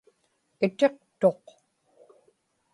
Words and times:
itiqtuq 0.65 1.45